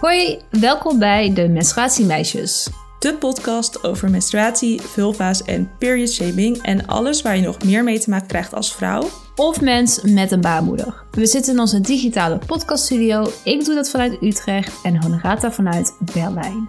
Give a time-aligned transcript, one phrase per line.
[0.00, 2.68] Hoi, welkom bij de Menstruatiemeisjes.
[2.98, 7.98] De podcast over menstruatie, vulva's en period shaming en alles waar je nog meer mee
[7.98, 9.08] te maken krijgt als vrouw.
[9.36, 11.04] Of mens met een baarmoeder.
[11.10, 13.30] We zitten in onze digitale podcaststudio.
[13.44, 16.68] Ik doe dat vanuit Utrecht en Honorata vanuit Berlijn.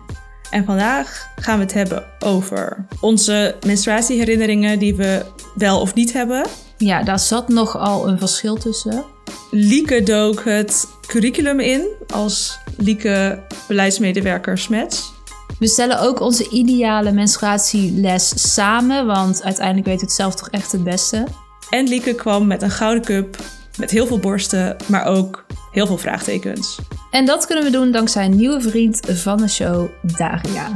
[0.50, 5.26] En vandaag gaan we het hebben over onze menstruatieherinneringen die we
[5.56, 6.46] wel of niet hebben.
[6.78, 9.04] Ja, daar zat nogal een verschil tussen.
[9.52, 15.14] Lieke dook het curriculum in als Lieke beleidsmedewerker SMETS.
[15.60, 20.84] We stellen ook onze ideale menstruatieles samen, want uiteindelijk weet het zelf toch echt het
[20.84, 21.28] beste.
[21.70, 23.38] En Lieke kwam met een gouden cup
[23.78, 26.80] met heel veel borsten, maar ook heel veel vraagtekens.
[27.12, 30.76] En dat kunnen we doen dankzij een nieuwe vriend van de show, Daria.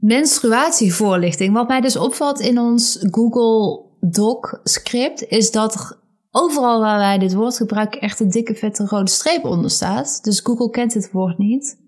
[0.00, 1.52] Menstruatievoorlichting.
[1.52, 5.98] Wat mij dus opvalt in ons Google Doc script, is dat
[6.30, 10.24] overal waar wij dit woord gebruiken echt een dikke vette rode streep onder staat.
[10.24, 11.78] Dus Google kent dit woord niet.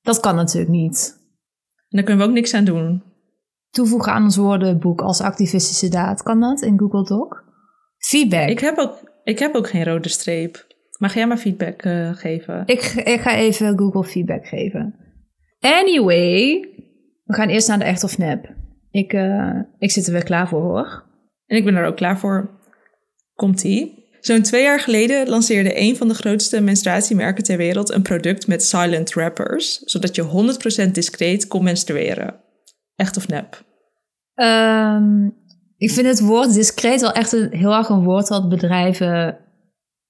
[0.00, 1.18] Dat kan natuurlijk niet.
[1.76, 3.02] En daar kunnen we ook niks aan doen.
[3.70, 6.22] Toevoegen aan ons woordenboek als activistische daad.
[6.22, 7.28] Kan dat in Google Doc?
[7.98, 8.48] Feedback.
[8.48, 10.66] Ik heb ook, ik heb ook geen rode streep.
[10.98, 12.62] Mag jij maar feedback uh, geven?
[12.66, 14.94] Ik, ik ga even Google feedback geven.
[15.60, 16.68] Anyway,
[17.30, 18.54] we gaan eerst naar de echt of nep.
[18.90, 21.04] Ik, uh, ik zit er weer klaar voor hoor.
[21.46, 22.50] En ik ben er ook klaar voor.
[23.34, 24.08] Komt-ie.
[24.20, 28.62] Zo'n twee jaar geleden lanceerde een van de grootste menstruatiemerken ter wereld een product met
[28.62, 32.40] silent wrappers, zodat je 100% discreet kon menstrueren.
[32.96, 33.64] Echt of nep?
[34.34, 35.34] Um,
[35.76, 39.38] ik vind het woord discreet wel echt een, heel erg een woord wat bedrijven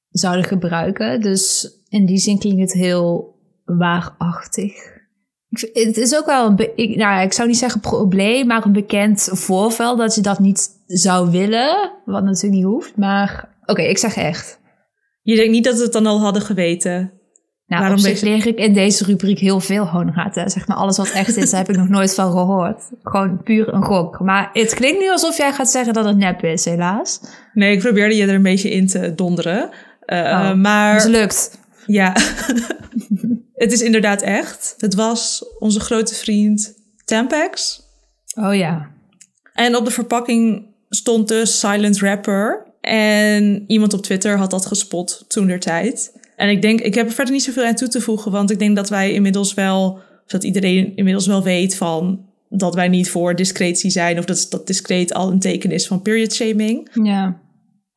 [0.08, 1.20] zouden gebruiken.
[1.20, 3.34] Dus in die zin klinkt het heel
[3.64, 4.89] waarachtig.
[5.50, 9.28] Het is ook wel een, ik, nou, ik zou niet zeggen probleem, maar een bekend
[9.32, 11.92] voorval dat je dat niet zou willen.
[12.04, 14.60] Wat natuurlijk niet hoeft, maar Oké, ik zeg echt.
[15.22, 17.12] Je denkt niet dat we het dan al hadden geweten?
[17.66, 20.50] Nou, Waarom op zich leer ik in deze rubriek heel veel honoraten.
[20.50, 22.90] Zeg maar, alles wat echt is, daar heb ik nog nooit van gehoord.
[23.02, 24.20] Gewoon puur een gok.
[24.20, 27.20] Maar het klinkt nu alsof jij gaat zeggen dat het nep is, helaas.
[27.52, 29.70] Nee, ik probeerde je er een beetje in te donderen.
[30.06, 30.94] Uh, oh, maar...
[30.94, 31.58] Mislukt.
[31.86, 32.16] Ja.
[33.62, 34.74] het is inderdaad echt.
[34.78, 37.82] Het was onze grote vriend Tampax.
[38.34, 38.90] Oh ja.
[39.54, 42.66] En op de verpakking stond dus Silent Rapper.
[42.80, 46.12] En iemand op Twitter had dat gespot toen der tijd.
[46.36, 48.58] En ik denk, ik heb er verder niet zoveel aan toe te voegen, want ik
[48.58, 53.36] denk dat wij inmiddels wel, dat iedereen inmiddels wel weet van dat wij niet voor
[53.36, 56.88] discretie zijn of dat, dat discreet al een teken is van period shaming.
[57.02, 57.40] Ja.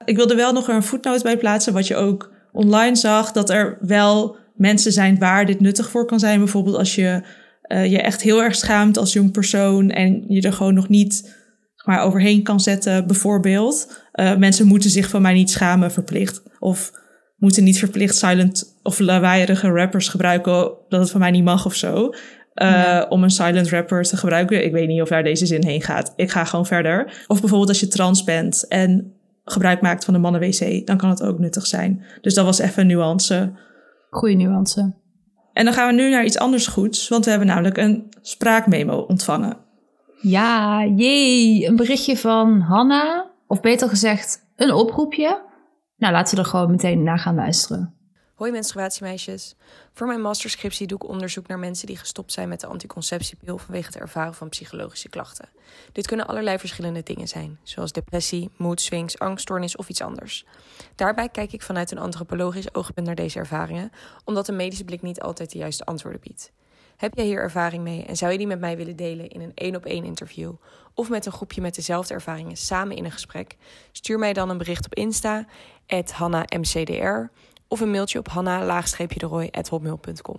[0.06, 3.78] Ik wilde wel nog een voetnoot bij plaatsen, wat je ook online zag, dat er
[3.82, 6.40] wel mensen zijn waar dit nuttig voor kan zijn.
[6.40, 7.22] Bijvoorbeeld als je
[7.68, 11.42] uh, je echt heel erg schaamt als jong persoon en je er gewoon nog niet
[11.86, 14.04] maar overheen kan zetten, bijvoorbeeld.
[14.14, 16.44] Uh, mensen moeten zich van mij niet schamen verplicht.
[16.60, 16.92] Of
[17.38, 21.76] moeten niet verplicht silent of lawaaierige rappers gebruiken dat het van mij niet mag of
[21.76, 22.14] zo.
[22.56, 24.66] Uh, Om een silent rapper te gebruiken.
[24.66, 26.14] Ik weet niet of daar deze zin heen gaat.
[26.16, 27.24] Ik ga gewoon verder.
[27.28, 29.14] Of bijvoorbeeld als je trans bent en
[29.46, 32.04] gebruik maakt van de mannen-wc, dan kan het ook nuttig zijn.
[32.22, 33.52] Dus dat was even een nuance.
[34.14, 34.94] Goeie nuance.
[35.54, 38.98] En dan gaan we nu naar iets anders goeds, want we hebben namelijk een spraakmemo
[38.98, 39.58] ontvangen.
[40.22, 45.42] Ja, jee, een berichtje van Hanna, of beter gezegd, een oproepje.
[45.98, 47.94] Nou, laten we er gewoon meteen naar gaan luisteren.
[48.44, 49.56] Hoi menstruatiemeisjes.
[49.94, 53.86] Voor mijn masterscriptie doe ik onderzoek naar mensen die gestopt zijn met de anticonceptiepil vanwege
[53.86, 55.50] het ervaren van psychologische klachten.
[55.92, 60.46] Dit kunnen allerlei verschillende dingen zijn, zoals depressie, mood swings, angststoornis of iets anders.
[60.96, 63.92] Daarbij kijk ik vanuit een antropologisch oogpunt naar deze ervaringen,
[64.24, 66.52] omdat een medische blik niet altijd de juiste antwoorden biedt.
[66.98, 69.52] Heb jij hier ervaring mee en zou je die met mij willen delen in een
[69.56, 70.54] één op één interview
[70.94, 73.56] of met een groepje met dezelfde ervaringen samen in een gesprek?
[73.92, 75.46] Stuur mij dan een bericht op Insta
[76.14, 77.30] @hanna_mcdr
[77.74, 80.38] of een mailtje op hanna-deroy@hotmail.com.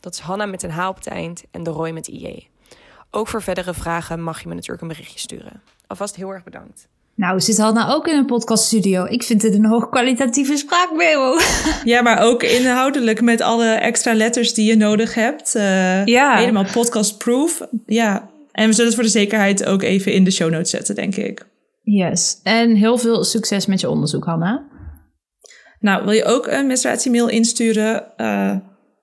[0.00, 2.48] Dat is Hanna met een H op het eind en de Roy met IE.
[3.10, 5.62] Ook voor verdere vragen mag je me natuurlijk een berichtje sturen.
[5.86, 6.88] Alvast heel erg bedankt.
[7.14, 9.04] Nou, zit Hanna ook in een podcaststudio.
[9.04, 11.38] Ik vind het een hoogkwalitatieve spraakmemo.
[11.84, 15.56] Ja, maar ook inhoudelijk met alle extra letters die je nodig hebt.
[15.56, 16.36] Uh, ja.
[16.36, 17.62] Helemaal podcastproof.
[17.86, 18.30] Ja.
[18.52, 21.16] En we zullen het voor de zekerheid ook even in de show notes zetten, denk
[21.16, 21.46] ik.
[21.82, 22.40] Yes.
[22.42, 24.66] En heel veel succes met je onderzoek, Hanna.
[25.80, 28.04] Nou, wil je ook een menstruatiemail insturen?
[28.16, 28.56] Uh,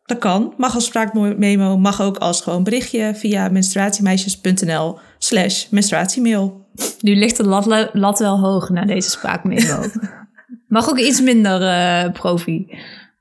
[0.03, 0.53] dat kan.
[0.57, 6.65] Mag als spraakmemo, mag ook als gewoon berichtje via menstruatiemeisjes.nl slash menstruatiemail.
[7.01, 9.83] Nu ligt de lat, lat wel hoog naar deze spraakmemo.
[10.67, 12.77] Mag ook iets minder uh, profi.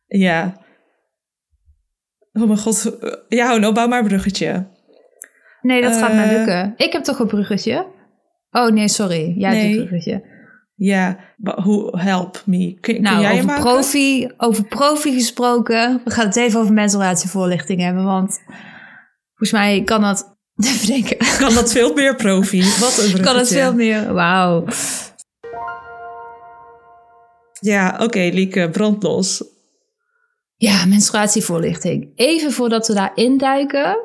[0.07, 0.57] Ja.
[2.33, 2.97] Oh mijn god.
[3.29, 4.67] Ja, nou bouw maar een bruggetje.
[5.61, 6.37] Nee, dat gaat mij Eh.
[6.37, 6.75] lukken.
[6.77, 7.87] Ik heb toch een bruggetje?
[8.51, 9.35] Oh nee, sorry.
[9.37, 9.71] Jij hebt Nee.
[9.79, 10.25] een bruggetje.
[10.75, 11.19] Ja,
[11.63, 12.79] hoe help me?
[12.81, 16.01] Kun, kun Nou, jij over profi, over profi gesproken.
[16.05, 18.41] We gaan het even over menstruatievoorlichting hebben, want
[19.29, 20.33] volgens mij kan dat...
[20.65, 21.17] Even denken.
[21.39, 22.63] Kan dat veel meer profi?
[22.81, 23.23] Wat een.
[23.23, 24.13] Kan het veel meer?
[24.13, 24.65] Wauw.
[27.61, 29.45] Ja, oké, Lieke, brand los.
[30.57, 32.13] Ja, menstruatievoorlichting.
[32.15, 33.99] Even voordat we daarin duiken,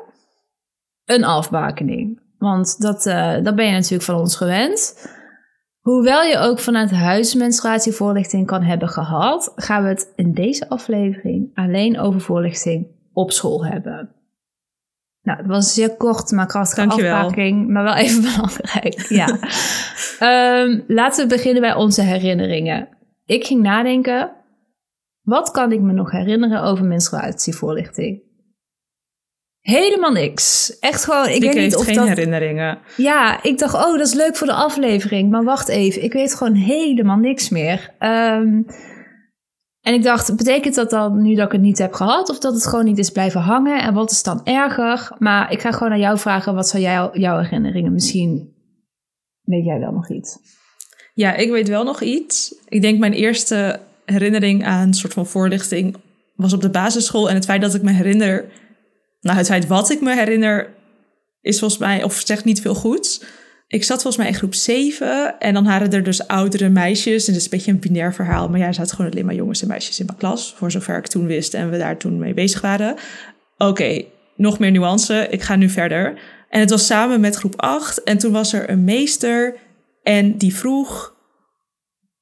[1.04, 2.20] een afbakening.
[2.38, 4.94] Want dat, eh, dat ben je natuurlijk van ons gewend.
[5.80, 11.50] Hoewel je ook vanuit huis menstruatievoorlichting kan hebben gehad, gaan we het in deze aflevering
[11.54, 14.14] alleen over voorlichting op school hebben.
[15.22, 17.66] Nou, het was een zeer kort maar krachtige Dankjewel.
[17.68, 19.06] maar wel even belangrijk.
[19.08, 19.26] Ja.
[20.18, 22.88] Ehm, laten we beginnen bij onze herinneringen.
[23.24, 24.32] Ik ging nadenken,
[25.22, 28.22] wat kan ik me nog herinneren over menstruatievoorlichting?
[29.60, 30.78] Helemaal niks.
[30.78, 32.08] Echt gewoon, ik weet niet of geen dat...
[32.08, 32.78] herinneringen.
[32.96, 35.30] Ja, ik dacht, oh, dat is leuk voor de aflevering.
[35.30, 37.94] Maar wacht even, ik weet gewoon helemaal niks meer.
[37.98, 38.62] Ehm,
[39.80, 42.28] en ik dacht, betekent dat dan nu dat ik het niet heb gehad?
[42.28, 43.82] Of dat het gewoon niet is blijven hangen?
[43.82, 45.12] En wat is dan erger?
[45.18, 47.92] Maar ik ga gewoon aan jou vragen, wat zijn jou, jouw herinneringen?
[47.92, 48.54] Misschien
[49.42, 50.38] weet jij wel nog iets.
[51.14, 52.54] Ja, ik weet wel nog iets.
[52.68, 55.96] Ik denk mijn eerste herinnering aan een soort van voorlichting
[56.34, 57.28] was op de basisschool.
[57.28, 58.44] En het feit dat ik me herinner...
[59.20, 60.74] Nou, het wat ik me herinner
[61.40, 62.02] is volgens mij...
[62.02, 63.22] Of zegt niet veel goeds.
[63.66, 65.38] Ik zat volgens mij in groep 7.
[65.38, 67.26] En dan waren er dus oudere meisjes.
[67.26, 68.48] En dat is een beetje een binair verhaal.
[68.48, 70.54] Maar ja, er zaten gewoon alleen maar jongens en meisjes in mijn klas.
[70.56, 72.96] Voor zover ik toen wist en we daar toen mee bezig waren.
[73.56, 74.04] Oké,
[74.36, 75.26] nog meer nuance.
[75.30, 76.18] Ik ga nu verder.
[76.48, 78.02] En het was samen met groep 8.
[78.02, 79.56] En toen was er een meester...
[80.02, 81.14] En die vroeg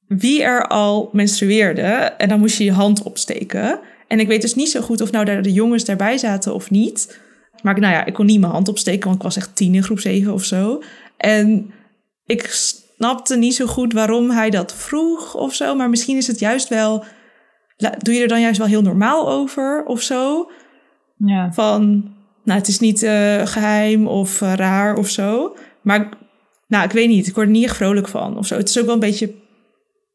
[0.06, 1.83] wie er al menstrueerde.
[2.19, 3.81] En dan moest je je hand opsteken.
[4.09, 6.71] En ik weet dus niet zo goed of nou daar de jongens daarbij zaten of
[6.71, 7.21] niet.
[7.63, 9.75] Maar ik- nou ja, ik kon niet mijn hand opsteken, want ik was echt tien
[9.75, 10.83] in groep 7 of zo.
[11.17, 11.71] En
[12.27, 15.75] ik snapte niet zo goed waarom hij dat vroeg of zo.
[15.75, 17.05] Maar misschien is het juist wel...
[17.99, 20.51] Doe je er dan juist wel heel normaal over of zo?
[21.17, 21.53] Ja.
[21.53, 21.91] van,
[22.45, 25.57] nou, het is niet eh, geheim of eh, raar of zo.
[25.83, 26.17] Maar, ik-
[26.67, 28.57] nou, ik weet niet, ik word er niet echt vrolijk van of zo.
[28.57, 29.35] Het is ook wel een beetje,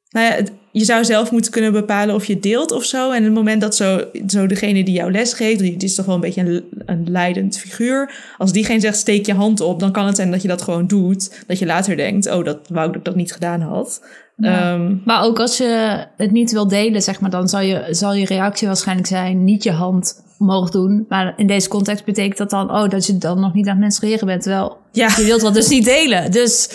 [0.09, 3.11] nou ja, het- je zou zelf moeten kunnen bepalen of je deelt of zo.
[3.11, 6.15] En het moment dat zo, zo degene die jou les geeft, die is toch wel
[6.15, 8.11] een beetje een, een leidend figuur.
[8.37, 10.87] Als diegene zegt, steek je hand op, dan kan het zijn dat je dat gewoon
[10.87, 11.43] doet.
[11.47, 14.01] Dat je later denkt, oh, dat wou ik dat ik dat niet gedaan had.
[14.35, 14.73] Ja.
[14.73, 18.13] Ehm, Maar ook als je het niet wil delen, zeg maar, dan zal je, zal
[18.13, 21.05] je reactie waarschijnlijk zijn niet je hand omhoog doen.
[21.09, 23.81] Maar in deze context betekent dat dan, oh, dat je dan nog niet aan het
[23.81, 24.41] menstrueren bent.
[24.41, 26.31] Terwijl ja, je wilt dat dus niet delen.
[26.31, 26.69] Dus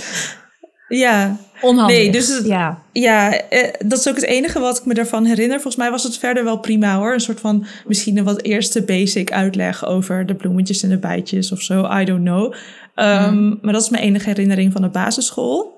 [0.89, 1.37] ja.
[1.61, 1.97] onhandig.
[1.97, 2.83] Nee, dus het- ja.
[2.93, 5.55] Ja, eh, dat is ook het enige wat ik me daarvan herinner.
[5.61, 7.13] Volgens mij was het verder wel prima hoor.
[7.13, 11.53] Een soort van misschien een wat eerste basic uitleg over de bloemetjes en de bijtjes
[11.53, 11.89] of zo.
[12.01, 12.53] I don't know.
[12.95, 15.77] Ehm, Maar dat is mijn enige herinnering van de basisschool.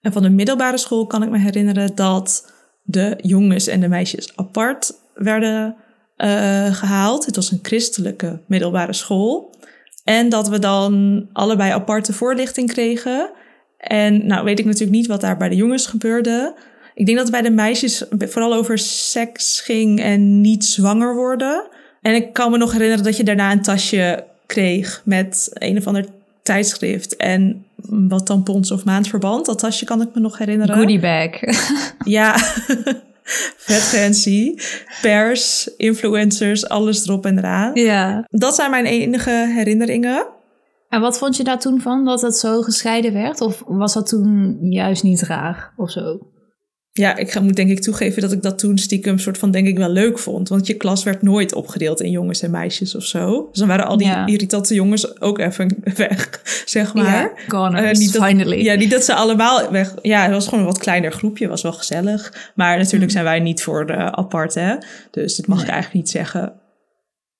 [0.00, 2.52] En van de middelbare school kan ik me herinneren dat
[2.82, 5.76] de jongens en de meisjes apart werden
[6.16, 7.26] eh, gehaald.
[7.26, 9.54] Het was een christelijke middelbare school.
[10.04, 13.30] En dat we dan allebei aparte voorlichting kregen.
[13.78, 16.54] En nou weet ik natuurlijk niet wat daar bij de jongens gebeurde.
[16.94, 21.66] Ik denk dat het bij de meisjes vooral over seks ging en niet zwanger worden.
[22.02, 25.86] En ik kan me nog herinneren dat je daarna een tasje kreeg met een of
[25.86, 26.04] ander
[26.42, 29.46] tijdschrift en wat tampons of maandverband.
[29.46, 30.74] Dat tasje kan ik me nog herinneren.
[30.76, 31.30] Goodie bag.
[32.04, 32.36] Ja,
[33.66, 34.54] vet fancy.
[35.02, 37.70] Pers, influencers, alles erop en eraan.
[37.74, 38.26] ja.
[38.30, 40.26] Dat zijn mijn enige herinneringen.
[40.88, 43.40] En wat vond je daar toen van, dat het zo gescheiden werd?
[43.40, 46.18] Of was dat toen juist niet raar of zo?
[46.92, 49.66] Ja, ik ga- moet denk ik toegeven dat ik dat toen stiekem soort van denk
[49.66, 50.48] ik wel leuk vond.
[50.48, 53.48] Want je klas werd nooit opgedeeld in jongens en meisjes of zo.
[53.50, 54.26] Dus dan waren al die Ja.
[54.26, 57.32] irritante jongens ook even weg, zeg maar.
[57.48, 58.62] Ja, Eh, niet dat- finally.
[58.64, 59.94] Ja, niet dat ze allemaal weg...
[60.02, 62.50] Ja, het was gewoon een wat kleiner groepje, was wel gezellig.
[62.54, 64.76] Maar natuurlijk zijn wij niet voor de apart, hè.
[65.10, 66.60] Dus dat mag ik eigenlijk niet zeggen.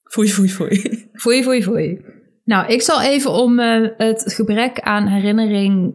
[0.03, 1.09] Foei, foei, foei.
[1.13, 2.01] Foei, foei, foei.
[2.49, 5.95] Nou, ik zal even om eh, het gebrek aan herinneringen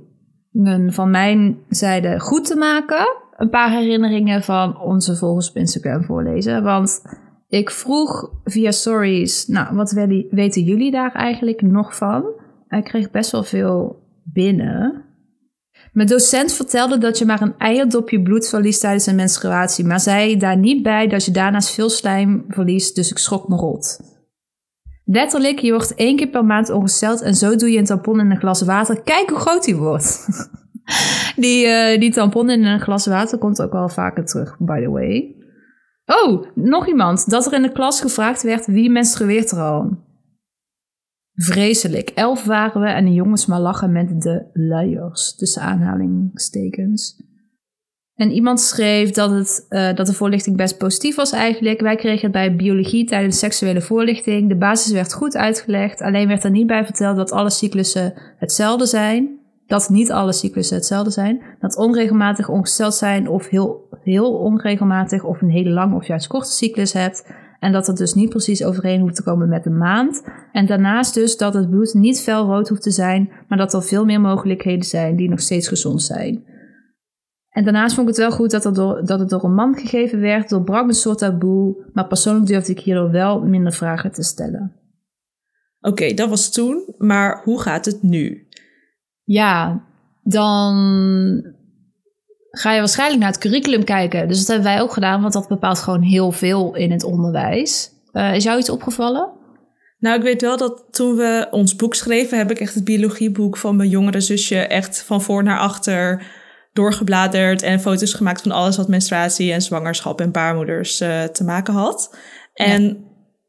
[0.93, 3.17] van mijn zijde goed te maken...
[3.37, 6.63] een paar herinneringen van onze volgers op Instagram voorlezen.
[6.63, 7.01] Want
[7.47, 9.91] ik vroeg via stories, nou, wat
[10.29, 12.25] weten jullie daar eigenlijk nog van?
[12.67, 15.03] En ik kreeg best wel veel binnen.
[15.91, 20.37] Mijn docent vertelde dat je maar een eierdopje bloed verliest tijdens een menstruatie, maar zei
[20.37, 24.12] daar niet bij dat je daarnaast veel slijm verliest, dus ik schrok me rot.
[25.05, 28.31] Letterlijk, je wordt één keer per maand ongesteld en zo doe je een tampon in
[28.31, 29.01] een glas water.
[29.01, 30.27] Kijk hoe groot die wordt.
[31.35, 34.89] die, eh, die tampon in een glas water komt ook wel vaker terug, by the
[34.89, 35.35] way.
[36.05, 37.29] Oh, nog iemand.
[37.29, 39.97] Dat er in de klas gevraagd werd wie menstrueert er al.
[41.33, 42.09] Vreselijk.
[42.09, 45.35] Elf waren we en de jongens maar lachen met de luiers.
[45.35, 47.23] Tussen aanhalingstekens.
[48.15, 51.81] En iemand schreef dat, het, uh, dat de voorlichting best positief was eigenlijk.
[51.81, 54.49] Wij kregen het bij biologie tijdens seksuele voorlichting.
[54.49, 56.01] De basis werd goed uitgelegd.
[56.01, 59.39] Alleen werd er niet bij verteld dat alle cyclussen hetzelfde zijn.
[59.67, 61.41] Dat niet alle cyclussen hetzelfde zijn.
[61.59, 66.51] Dat onregelmatig ongesteld zijn of heel, heel onregelmatig of een hele lange of juist korte
[66.51, 67.25] cyclus hebt.
[67.59, 70.23] En dat het dus niet precies overeen hoeft te komen met de maand.
[70.51, 73.83] En daarnaast dus dat het bloed niet fel rood hoeft te zijn, maar dat er
[73.83, 76.43] veel meer mogelijkheden zijn die nog steeds gezond zijn.
[77.53, 80.19] En daarnaast vond ik het wel goed dat, door, dat het door een man gegeven
[80.19, 84.73] werd, doorbrak een soort taboe, maar persoonlijk durfde ik hierdoor wel minder vragen te stellen.
[85.79, 88.47] Oké, dat was toen, maar hoe gaat het nu?
[89.23, 89.83] Ja,
[90.23, 90.73] dan
[92.49, 94.27] ga je waarschijnlijk naar het curriculum kijken.
[94.27, 97.91] Dus dat hebben wij ook gedaan, want dat bepaalt gewoon heel veel in het onderwijs.
[98.13, 99.31] Uh, is jou iets opgevallen?
[99.99, 103.57] Nou, ik weet wel dat toen we ons boek schreven, heb ik echt het biologieboek
[103.57, 106.25] van mijn jongere zusje echt van voor naar achter
[106.73, 111.73] doorgebladerd en foto's gemaakt van alles wat menstruatie en zwangerschap en baarmoeders uh, te maken
[111.73, 112.17] had.
[112.53, 113.05] En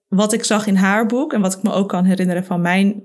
[0.09, 3.02] wat ik zag in haar boek en wat ik me ook kan herinneren van mijn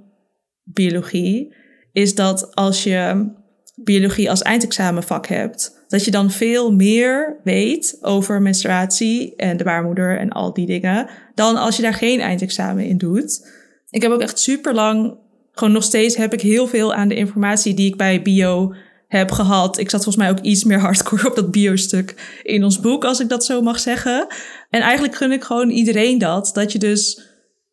[0.63, 1.55] biologie,
[1.91, 3.31] is dat als je
[3.75, 10.19] biologie als eindexamenvak hebt, dat je dan veel meer weet over menstruatie en de baarmoeder
[10.19, 13.47] en al die dingen, dan als je daar geen eindexamen in doet.
[13.89, 15.17] Ik heb ook echt super lang,
[15.51, 18.73] gewoon nog steeds heb ik heel veel aan de informatie die ik bij bio
[19.09, 19.77] heb gehad.
[19.77, 23.19] Ik zat volgens mij ook iets meer hardcore op dat bio-stuk in ons boek, als
[23.19, 24.27] ik dat zo mag zeggen.
[24.69, 26.51] En eigenlijk gun ik gewoon iedereen dat.
[26.53, 27.21] Dat je dus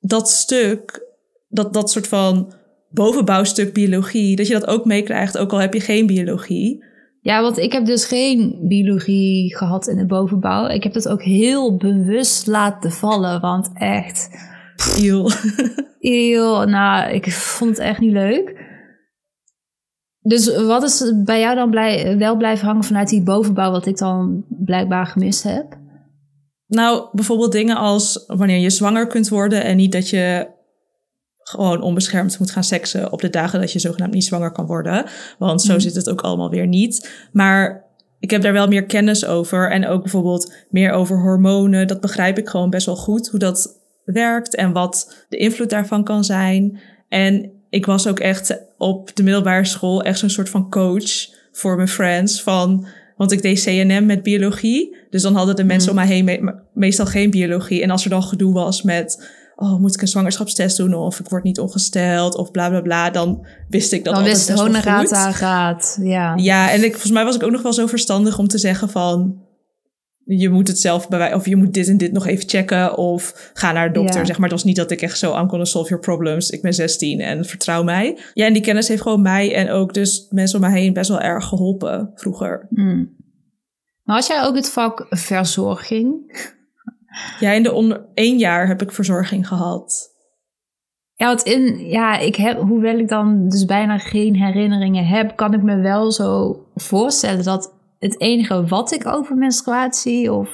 [0.01, 1.07] dat stuk,
[1.49, 2.55] dat, dat soort van
[2.91, 6.85] bovenbouwstuk biologie, dat je dat ook meekrijgt, ook al heb je geen biologie.
[7.21, 10.69] Ja, want ik heb dus geen biologie gehad in de bovenbouw.
[10.69, 14.29] Ik heb het ook heel bewust laten vallen, want echt...
[14.99, 15.29] Eeuw.
[16.01, 18.66] Eeuw, nou, ik vond het echt niet leuk.
[20.27, 23.99] Dus wat is bij jou dan blij, wel blijven hangen vanuit die bovenbouw, wat ik
[23.99, 25.79] dan blijkbaar gemist heb?
[26.67, 30.55] Nou, bijvoorbeeld dingen als wanneer je zwanger kunt worden en niet dat je
[31.35, 35.07] gewoon onbeschermd moet gaan seksen op de dagen dat je zogenaamd niet zwanger kan worden.
[35.39, 35.81] Want zo mhm.
[35.81, 37.27] zit het ook allemaal weer niet.
[37.33, 37.85] Maar
[38.19, 39.71] ik heb daar wel meer kennis over.
[39.71, 41.87] En ook bijvoorbeeld meer over hormonen.
[41.87, 46.05] Dat begrijp ik gewoon best wel goed hoe dat werkt en wat de invloed daarvan
[46.05, 46.81] kan zijn.
[47.09, 51.77] En ik was ook echt op de middelbare school echt zo'n soort van coach voor
[51.77, 52.43] mijn friends.
[52.43, 54.97] Van, want ik deed CNM met biologie.
[55.11, 55.99] Dus dan hadden de mensen mm.
[55.99, 57.83] om mij heen meestal geen biologie.
[57.83, 61.29] En als er dan gedoe was met oh, moet ik een zwangerschapstest doen of ik
[61.29, 65.99] word niet ongesteld of bla bla bla, dan wist ik dat dan wist aan raad,
[66.03, 66.35] ja.
[66.37, 68.91] Ja, en ik, volgens mij was ik ook nog wel zo verstandig om te zeggen
[68.91, 69.45] van,
[70.27, 73.51] je moet het zelf bij of je moet dit en dit nog even checken of
[73.55, 74.27] ga naar de dokter.
[74.27, 76.51] Zeg maar, het was niet dat ik echt zo, I'm gonna solve your problems.
[76.51, 78.19] Ik ben 16 en vertrouw mij.
[78.35, 81.09] Ja, en die kennis heeft gewoon mij en ook dus mensen om mij heen best
[81.09, 82.67] wel erg geholpen vroeger.
[82.75, 83.15] Hmm.
[84.03, 86.15] Maar had jij ook het vak verzorging?
[87.41, 90.15] Ja, in de onder één jaar heb ik verzorging gehad.
[91.15, 95.55] Ja, want in, ja, ik heb, hoewel ik dan dus bijna geen herinneringen heb, kan
[95.55, 97.76] ik me wel zo voorstellen dat
[98.07, 100.49] het enige wat ik over menstruatie of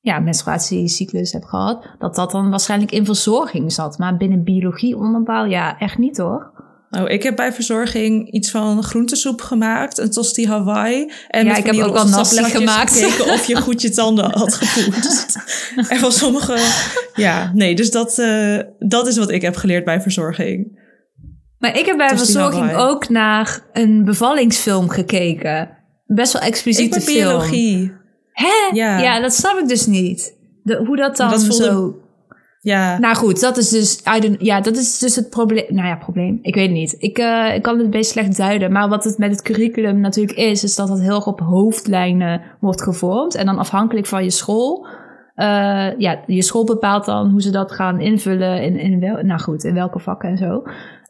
[0.00, 3.98] ja, menstruatiecyclus heb gehad, dat dat dan waarschijnlijk in verzorging zat.
[3.98, 6.58] Maar binnen biologie onderbouw, ja, echt niet hoor.
[6.90, 11.12] Nou, ik heb bij verzorging iets van groentesoep gemaakt, een tosti Hawaii.
[11.28, 12.98] En ja, ik heb ook al nasi gemaakt.
[12.98, 15.38] Gekeken of je goed je tanden had gepoetst.
[15.90, 16.58] en van sommige,
[17.14, 20.86] ja, nee, dus dat, uh, dat is wat ik heb geleerd bij verzorging.
[21.58, 25.77] Maar ik heb bij verzorging ook naar een bevallingsfilm gekeken.
[26.08, 27.16] Best wel expliciete film.
[27.16, 27.92] biologie.
[28.32, 28.70] Hè?
[28.72, 28.98] Ja.
[28.98, 30.36] ja, dat snap ik dus niet.
[30.62, 31.96] De, hoe dat dan dat zo...
[32.60, 32.98] Ja.
[32.98, 34.00] Nou goed, dat is dus,
[34.38, 35.64] ja, dat is dus het probleem.
[35.68, 36.38] Nou ja, probleem.
[36.42, 36.94] Ik weet het niet.
[36.98, 38.72] Ik, uh, ik kan het best slecht duiden.
[38.72, 42.42] Maar wat het met het curriculum natuurlijk is, is dat het heel erg op hoofdlijnen
[42.60, 43.34] wordt gevormd.
[43.34, 44.86] En dan afhankelijk van je school.
[45.36, 48.62] Uh, ja, je school bepaalt dan hoe ze dat gaan invullen.
[48.62, 50.62] In, in wel, nou goed, in welke vakken en zo.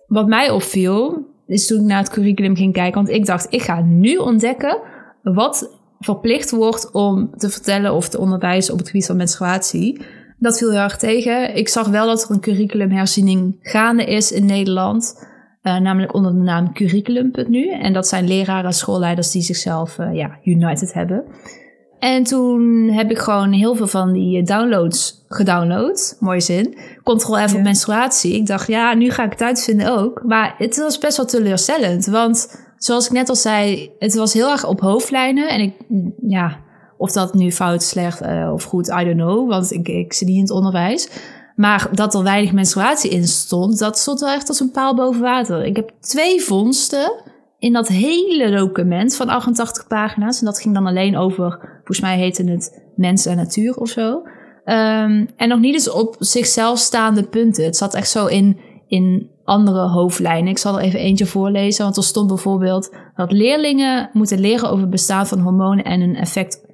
[0.07, 2.95] Wat mij opviel, is toen ik naar het curriculum ging kijken.
[2.95, 4.81] Want ik dacht, ik ga nu ontdekken
[5.23, 10.03] wat verplicht wordt om te vertellen of te onderwijzen op het gebied van menstruatie.
[10.39, 11.57] Dat viel heel erg tegen.
[11.57, 15.27] Ik zag wel dat er een curriculumherziening gaande is in Nederland.
[15.63, 17.71] Uh, namelijk onder de naam Curriculum.nu.
[17.71, 21.25] En dat zijn leraren en schoolleiders die zichzelf uh, ja, united hebben.
[21.99, 26.17] En toen heb ik gewoon heel veel van die downloads gedownload.
[26.21, 26.79] Mooie zin.
[27.03, 28.35] Control F op menstruatie.
[28.35, 30.23] Ik dacht, ja, nu ga ik het uitvinden ook.
[30.27, 32.07] Maar het was best wel teleurstellend.
[32.07, 35.49] Want zoals ik net al zei, het was heel erg op hoofdlijnen.
[35.49, 35.75] En ik,
[36.27, 36.59] ja,
[36.97, 39.49] of dat nu fout, slecht uh, of goed, I don't know.
[39.49, 41.09] Want ik, ik zit niet in het onderwijs.
[41.57, 45.21] Maar dat er weinig menstruatie in stond, dat stond wel echt als een paal boven
[45.21, 45.65] water.
[45.65, 47.13] Ik heb twee vondsten
[47.59, 50.39] in dat hele document van 88 pagina's.
[50.39, 54.23] En dat ging dan alleen over, volgens mij heette het mens en natuur of zo.
[54.65, 57.65] Ehm, en nog niet eens op zichzelf staande punten.
[57.65, 60.51] Het zat echt zo in, in andere hoofdlijnen.
[60.51, 64.81] Ik zal er even eentje voorlezen, want er stond bijvoorbeeld dat leerlingen moeten leren over
[64.81, 66.67] het bestaan van hormonen en hun effect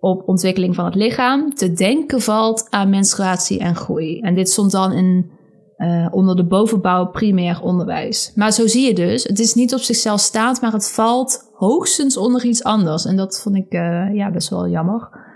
[0.00, 1.54] op ontwikkeling van het lichaam.
[1.54, 4.20] Te denken valt aan menstruatie en groei.
[4.20, 5.30] En dit stond dan in,
[5.76, 8.32] uh, onder de bovenbouw primair onderwijs.
[8.34, 12.16] Maar zo zie je dus, het is niet op zichzelf staand, maar het valt hoogstens
[12.16, 13.04] onder iets anders.
[13.04, 15.26] En dat vond ik uh, ja, best wel jammer.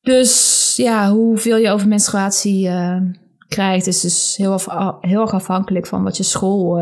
[0.00, 3.00] Dus ja, hoeveel je over menstruatie uh,
[3.48, 4.58] krijgt, is dus heel,
[5.00, 6.78] heel erg afhankelijk van wat je school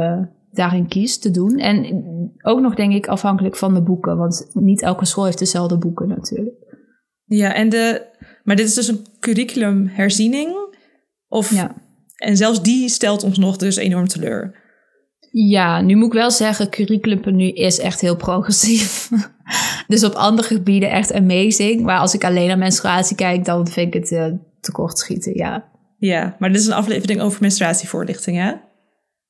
[0.50, 1.58] daarin kiest te doen.
[1.58, 2.02] En
[2.42, 6.08] ook nog denk ik afhankelijk van de boeken, want niet elke school heeft dezelfde boeken
[6.08, 6.56] natuurlijk.
[7.24, 8.06] Ja, en de,
[8.44, 10.56] maar dit is dus een curriculumherziening.
[11.28, 11.74] Of, ja.
[12.16, 14.57] En zelfs die stelt ons nog dus enorm teleur.
[15.46, 19.08] Ja, nu moet ik wel zeggen, curriculum nu is echt heel progressief.
[19.86, 21.82] dus op andere gebieden echt amazing.
[21.82, 25.64] Maar als ik alleen naar menstruatie kijk, dan vind ik het uh, tekort schieten, ja.
[25.98, 28.52] Ja, maar dit is een aflevering over menstruatievoorlichting, hè?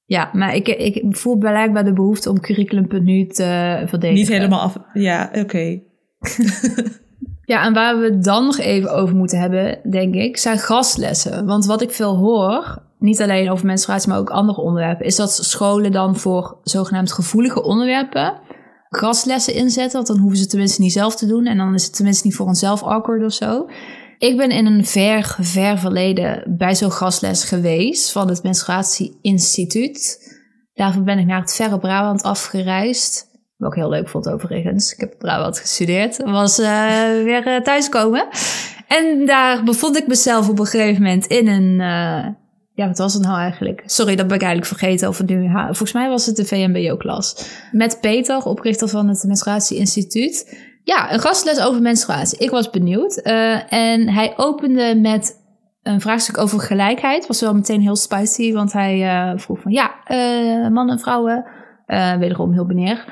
[0.05, 4.15] Ja, maar ik, ik voel blijkbaar de behoefte om curriculum.nu te verdedigen.
[4.15, 4.77] Niet helemaal af.
[4.93, 5.81] Ja, oké.
[7.49, 11.47] Ja, en waar we het dan nog even over moeten hebben, denk ik, zijn gastlessen.
[11.47, 15.31] Want wat ik veel hoor, niet alleen over menstruatie, maar ook andere onderwerpen, is dat
[15.31, 18.41] scholen dan voor zogenaamd gevoelige onderwerpen
[18.89, 19.93] gastlessen inzetten.
[19.93, 21.47] Want dan hoeven ze tenminste niet zelf te doen.
[21.47, 23.67] En dan is het tenminste niet voor onszelf awkward of zo.
[24.19, 30.27] Ik ben in een ver, ver verleden bij zo'n gastles geweest van het Menstruatie Instituut.
[30.75, 33.28] Daarvoor ben ik naar het verre Brabant afgereisd.
[33.59, 34.93] Wat ik heel leuk vond overigens.
[34.93, 36.23] Ik heb Brabant gestudeerd.
[36.25, 36.67] Was uh,
[37.23, 38.29] weer uh, thuiskomen.
[38.89, 41.73] En daar bevond ik mezelf op een gegeven moment in een...
[41.73, 42.27] Uh,
[42.75, 43.83] ja, wat was het nou eigenlijk?
[43.87, 45.09] Sorry, dat ben ik eigenlijk vergeten.
[45.09, 47.51] Het nu, volgens mij was het de VMBO-klas.
[47.73, 50.67] Met Peter, oprichter van het Menstruatie Instituut.
[50.85, 52.39] Ja, een gastles over menstruatie.
[52.39, 53.17] Ik was benieuwd.
[53.69, 55.37] en hij opende met
[55.83, 57.27] een vraagstuk over gelijkheid.
[57.27, 59.73] Was wel meteen heel spicy, want hij vroeg van...
[59.73, 59.95] Ja,
[60.71, 61.45] mannen en vrouwen...
[62.19, 63.05] wederom heel benieuwd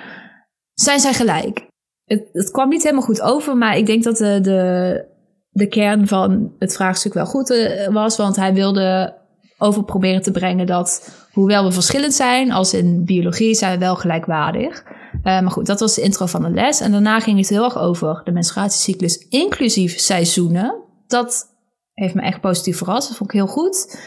[0.80, 1.66] zijn zij gelijk.
[2.04, 5.04] Het, kwam niet helemaal goed over, maar ik denk dat de,
[5.50, 8.16] de, kern van het vraagstuk wel goed eh, was.
[8.16, 9.14] Want hij wilde
[9.58, 13.96] over proberen te brengen dat, hoewel we verschillend zijn, als in biologie, zijn we wel
[13.96, 14.84] gelijkwaardig.
[15.16, 16.80] Uh, maar goed, dat was de intro van de les.
[16.80, 20.74] En daarna ging het heel erg over de menstruatiecyclus, inclusief seizoenen.
[21.06, 21.46] Dat
[21.92, 23.08] heeft me echt positief verrast.
[23.08, 24.00] Dat vond ik heel goed.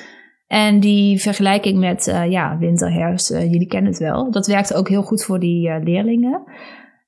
[0.49, 4.31] En die vergelijking met uh, ja, winter, herfst, uh, jullie kennen het wel.
[4.31, 6.43] Dat werkte ook heel goed voor die uh, leerlingen.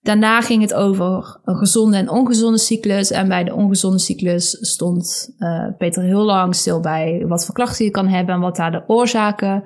[0.02, 3.12] Daarna ging het over een gezonde en ongezonde cyclus.
[3.12, 5.36] En bij de ongezonde cyclus stond
[5.78, 8.84] Peter heel lang stil bij wat voor klachten je kan hebben en wat daar de
[8.88, 9.64] oorzaken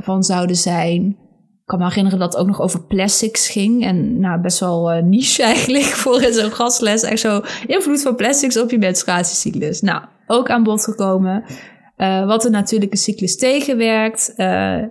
[0.00, 1.06] van zouden zijn.
[1.06, 3.84] Ik kan me herinneren dat het ook nog over plastics ging.
[3.84, 7.02] En nou, best wel niche eigenlijk voor zo'n gastles.
[7.02, 9.80] Echt zo invloed van plastics op je menstruatiecyclus.
[9.80, 11.44] Nou, ook aan bod gekomen.
[12.00, 14.32] Uh, wat de natuurlijke cyclus tegenwerkt.
[14.36, 14.82] Uh,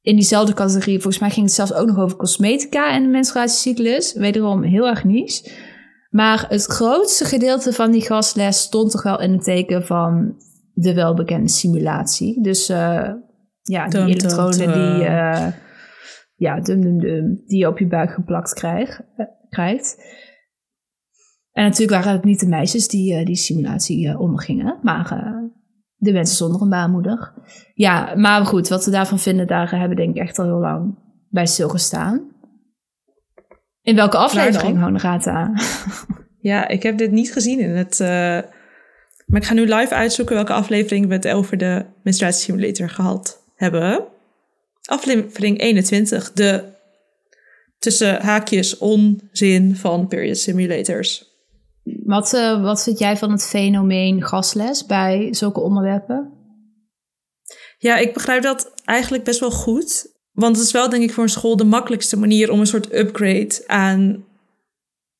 [0.00, 4.14] in diezelfde categorie, volgens mij ging het zelfs ook nog over cosmetica en de menstruatiecyclus.
[4.14, 5.50] Wederom heel erg niche.
[6.10, 10.34] Maar het grootste gedeelte van die gastles stond toch wel in het teken van
[10.72, 12.42] de welbekende simulatie.
[12.42, 13.10] Dus uh,
[13.62, 15.04] ja, die elektronen die,
[16.34, 19.00] ja, dum, dum, dum, die je op je buik geplakt krijg,
[19.48, 19.96] krijgt.
[21.52, 25.32] En natuurlijk waren het niet de meisjes die die simulatie ondergingen, maar
[25.96, 27.32] de mensen zonder een baarmoeder.
[27.74, 30.60] Ja, maar goed, wat we daarvan vinden, daar hebben we denk ik echt al heel
[30.60, 32.32] lang bij stilgestaan.
[33.82, 35.52] In welke aflevering, Honorata?
[36.44, 38.00] Ja, ik heb dit niet gezien in het...
[38.00, 38.08] Uh,
[39.26, 43.44] maar ik ga nu live uitzoeken welke aflevering we het over de menstruatie simulator gehad
[43.54, 44.04] hebben.
[44.82, 46.64] Aflevering 21, de
[47.78, 51.33] tussen haakjes onzin van period simulators.
[51.84, 56.32] Wat, uh, wat vind jij van het fenomeen gastles bij zulke onderwerpen?
[57.78, 60.12] Ja, ik begrijp dat eigenlijk best wel goed.
[60.32, 62.94] Want het is wel, denk ik, voor een school de makkelijkste manier om een soort
[62.94, 64.24] upgrade aan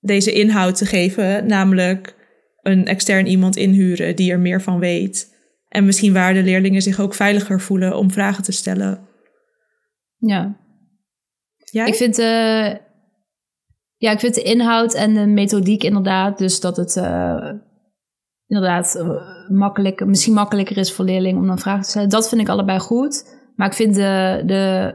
[0.01, 1.47] deze inhoud te geven.
[1.47, 2.15] Namelijk
[2.63, 5.33] een extern iemand inhuren die er meer van weet.
[5.69, 9.09] En misschien waar de leerlingen zich ook veiliger voelen om vragen te stellen.
[10.17, 10.57] Ja.
[11.57, 11.87] Jij?
[11.87, 12.73] Ik vind, uh,
[14.05, 16.39] ja, ik vind de inhoud en de methodiek inderdaad.
[16.39, 17.51] Dus dat het uh,
[18.47, 19.11] inderdaad uh,
[19.49, 22.09] makkelijk, misschien makkelijker is voor leerlingen om dan vragen te stellen.
[22.09, 23.25] Dat vind ik allebei goed.
[23.57, 24.95] Maar ik vind de, de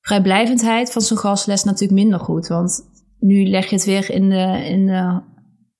[0.00, 2.46] vrijblijvendheid van zo'n gastles natuurlijk minder goed.
[2.46, 2.80] Want
[3.18, 5.20] nu leg je het weer in de, in de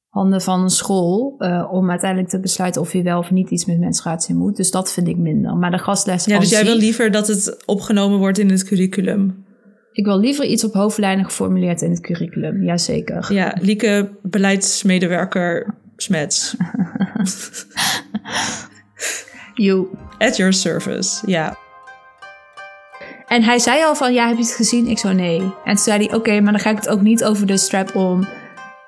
[0.09, 3.65] handen van een school uh, om uiteindelijk te besluiten of je wel of niet iets
[3.65, 4.57] met menstruatie moet.
[4.57, 5.57] Dus dat vind ik minder.
[5.57, 6.25] Maar de gastles.
[6.25, 9.49] Ja, dus jij wil liever dat het opgenomen wordt in het curriculum?
[9.93, 12.63] Ik wil liever iets op hoofdlijnen geformuleerd in het curriculum.
[12.63, 13.33] Jazeker.
[13.33, 16.55] Ja, Lieke, beleidsmedewerker Smets.
[19.55, 19.87] you.
[20.19, 21.57] At your service, ja.
[23.27, 24.87] En hij zei al van, ja, heb je het gezien?
[24.87, 25.41] Ik zo, nee.
[25.41, 28.27] En toen zei hij, oké, maar dan ga ik het ook niet over de strap-on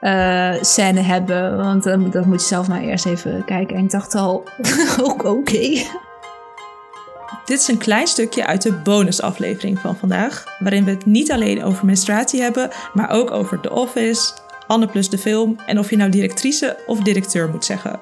[0.01, 1.57] uh, scène hebben.
[1.57, 3.77] Want dan, dan, moet je zelf maar eerst even kijken.
[3.77, 4.45] En ik dacht al,
[5.23, 5.83] oké.
[7.45, 10.45] Dit is een klein stukje uit de bonusaflevering van vandaag.
[10.59, 14.33] Waarin we het niet alleen over menstruatie hebben, maar ook over The Office,
[14.67, 18.01] Anne plus de film en of je nou directrice of directeur moet zeggen.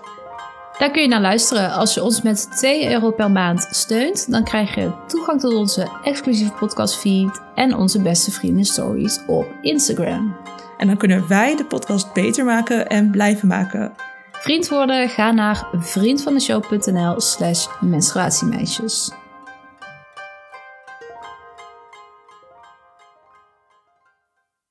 [0.78, 1.72] Daar kun je naar luisteren.
[1.72, 5.88] Als je ons met 2 euro per maand steunt, dan krijg je toegang tot onze
[6.04, 10.36] exclusieve podcastfeed en onze beste vrienden stories op Instagram.
[10.78, 13.92] En dan kunnen wij de podcast beter maken en blijven maken.
[14.40, 19.10] Vriend worden, ga naar vriendvandeshow.nl slash menstruatiemeisjes.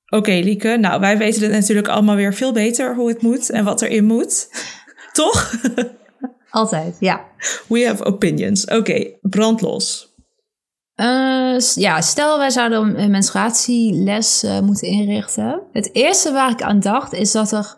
[0.09, 0.77] Oké, Lieke.
[0.77, 4.05] Nou, wij weten het natuurlijk allemaal weer veel beter hoe het moet en wat erin
[4.05, 4.49] moet.
[5.11, 5.53] Toch?
[6.49, 7.25] Altijd, ja.
[7.67, 8.65] We have opinions.
[8.65, 10.13] Oké, brandlos.
[10.95, 15.61] Uh, ja, stel wij zouden een menstruatieles uh, moeten inrichten.
[15.71, 17.75] Het eerste waar ik aan dacht is dat er,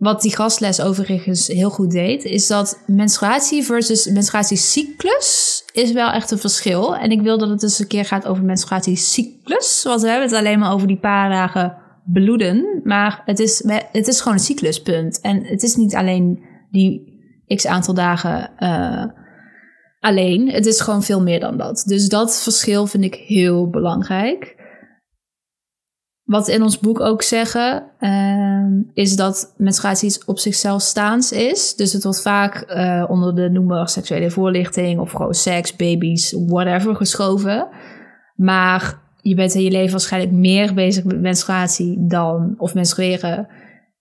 [0.00, 6.30] wat die gastles overigens heel goed deed, is dat menstruatie versus menstruatiecyclus is wel echt
[6.30, 6.96] een verschil.
[6.96, 10.36] En ik wil dat het dus een keer gaat over menstruatiecyclus, want we hebben het
[10.38, 12.80] alleen maar over die paar dagen bloeden.
[12.84, 15.20] Maar het is, het is gewoon een cycluspunt.
[15.20, 19.04] En het is niet alleen die x aantal dagen uh,
[20.00, 20.50] alleen.
[20.50, 21.82] Het is gewoon veel meer dan dat.
[21.86, 24.56] Dus dat verschil vind ik heel belangrijk.
[26.30, 31.74] Wat in ons boek ook zeggen, uh, is dat menstruatie iets op zichzelf staans is.
[31.74, 36.96] Dus het wordt vaak uh, onder de noemer seksuele voorlichting of gewoon seks, baby's, whatever
[36.96, 37.68] geschoven.
[38.36, 43.48] Maar je bent in je leven waarschijnlijk meer bezig met menstruatie dan, of menstrueren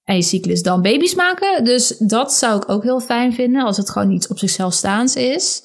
[0.04, 1.63] en je cyclus dan baby's maken.
[1.63, 5.15] Dus dat zou ik ook heel fijn vinden als het gewoon iets op zichzelf staans
[5.15, 5.63] is.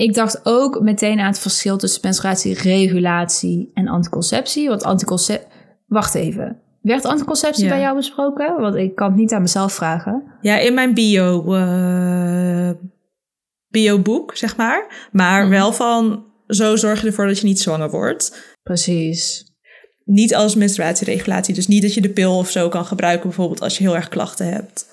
[0.00, 4.68] Ik dacht ook meteen aan het verschil tussen menstruatieregulatie en anticonceptie.
[4.68, 5.48] Want anticonceptie.
[5.86, 6.60] Wacht even.
[6.82, 8.60] Werd anticonceptie bij jou besproken?
[8.60, 10.22] Want ik kan het niet aan mezelf vragen.
[10.40, 11.54] Ja, in mijn bio.
[11.54, 12.70] Uh,
[13.68, 15.08] bio-boek, zeg maar.
[15.12, 15.50] Maar mhm.
[15.50, 18.56] wel van zo zorg je ervoor dat je niet zwanger wordt.
[18.62, 19.44] Precies.
[20.04, 21.54] Niet als menstruatieregulatie.
[21.54, 24.08] Dus niet dat je de pil of zo kan gebruiken, bijvoorbeeld als je heel erg
[24.08, 24.86] klachten hebt.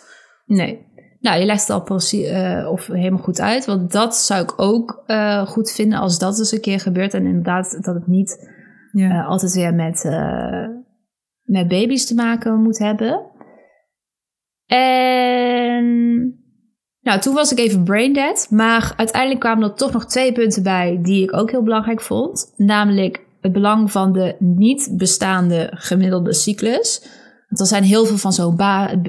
[0.46, 0.87] Nee.
[1.20, 3.66] Nou, je legt het al precies, uh, of helemaal goed uit.
[3.66, 7.14] Want dat zou ik ook uh, goed vinden als dat eens een keer gebeurt.
[7.14, 8.50] En inderdaad, dat het niet
[8.92, 9.10] ja.
[9.10, 10.04] uh, altijd weer met,
[11.44, 13.26] met baby's te maken moet hebben.
[14.66, 15.86] En
[17.02, 18.48] nou, toen was ik even brain dead.
[18.50, 22.54] Maar uiteindelijk kwamen er toch nog twee punten bij die ik ook heel belangrijk vond.
[22.56, 27.10] Namelijk het belang van de niet bestaande gemiddelde cyclus.
[27.48, 28.60] Want er zijn heel veel van zo'n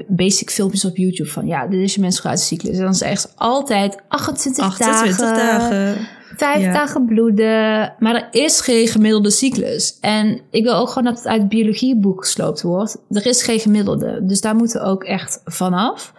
[0.07, 1.47] basic filmpjes op YouTube van...
[1.47, 2.75] ja, dit is je menstruatiecyclus.
[2.75, 6.07] En dan is echt altijd 28, 28 dagen, dagen.
[6.35, 7.93] 5 dagen bloeden.
[7.99, 9.97] Maar er is geen gemiddelde cyclus.
[10.01, 12.97] En ik wil ook gewoon dat het uit het biologieboek gesloopt wordt.
[13.09, 14.25] Er is geen gemiddelde.
[14.25, 16.13] Dus daar moeten we ook echt vanaf.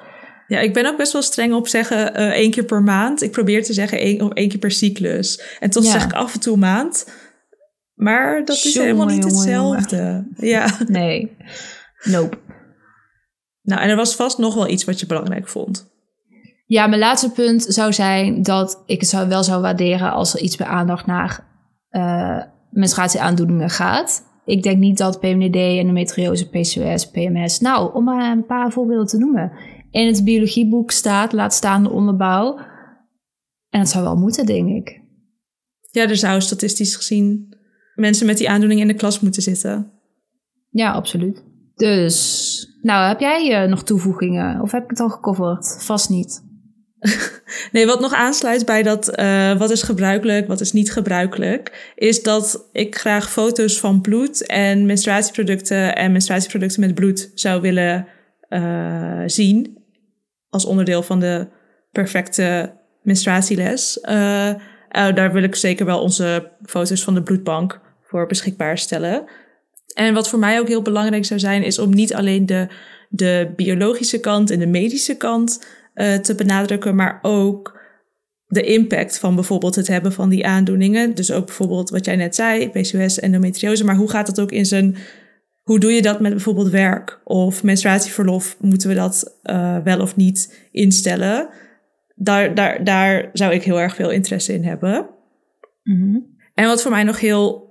[0.46, 3.22] Ja, ik ben ook best wel streng op zeggen uh, één keer per maand.
[3.22, 5.56] Ik probeer te zeggen één, of één keer per cyclus.
[5.60, 7.06] En toch zeg ik af en toe maand.
[7.94, 10.26] Maar dat is helemaal niet hetzelfde.
[10.36, 10.66] Ja.
[10.86, 11.36] Nee.
[12.04, 12.38] Nope.
[13.62, 15.90] Nou, en er was vast nog wel iets wat je belangrijk vond.
[16.66, 20.40] Ja, mijn laatste punt zou zijn dat ik het zou wel zou waarderen als er
[20.40, 21.46] iets bij aandacht naar
[21.90, 24.28] uh, menstruatieaandoeningen gaat.
[24.44, 29.18] Ik denk niet dat PMDD, endometriose, PCOS, PMS, nou, om maar een paar voorbeelden te
[29.18, 29.52] noemen,
[29.90, 32.58] in het biologieboek staat, laat staan de onderbouw.
[33.68, 35.00] En dat zou wel moeten, denk ik.
[35.90, 37.54] Ja, er zou statistisch gezien
[37.94, 39.92] mensen met die aandoening in de klas moeten zitten.
[40.70, 41.44] Ja, absoluut.
[41.80, 44.60] Dus, nou, heb jij uh, nog toevoegingen?
[44.60, 45.76] Of heb ik het al gecoverd?
[45.78, 46.44] Vast niet.
[47.72, 52.22] nee, wat nog aansluit bij dat uh, wat is gebruikelijk, wat is niet gebruikelijk, is
[52.22, 58.06] dat ik graag foto's van bloed en menstruatieproducten en menstruatieproducten met bloed zou willen
[58.48, 59.78] uh, zien
[60.48, 61.48] als onderdeel van de
[61.92, 63.98] perfecte menstruatieles.
[64.90, 69.28] Daar wil ik zeker wel onze foto's van de bloedbank voor beschikbaar stellen.
[70.00, 72.68] En wat voor mij ook heel belangrijk zou zijn, is om niet alleen de,
[73.08, 77.80] de biologische kant en de medische kant uh, te benadrukken, maar ook
[78.46, 81.14] de impact van bijvoorbeeld het hebben van die aandoeningen.
[81.14, 83.84] Dus ook bijvoorbeeld wat jij net zei, PCOS, endometriose.
[83.84, 84.96] Maar hoe gaat het ook in zijn
[85.62, 88.56] hoe doe je dat met bijvoorbeeld werk of menstruatieverlof?
[88.60, 91.48] Moeten we dat uh, wel of niet instellen?
[92.14, 95.08] Daar, daar, daar zou ik heel erg veel interesse in hebben.
[95.82, 96.18] Mhm.
[96.54, 97.69] En wat voor mij nog heel